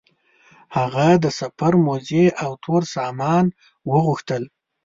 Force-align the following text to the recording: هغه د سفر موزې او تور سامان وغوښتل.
هغه 0.77 1.07
د 1.23 1.25
سفر 1.39 1.73
موزې 1.85 2.25
او 2.43 2.51
تور 2.63 2.83
سامان 2.95 3.45
وغوښتل. 3.89 4.43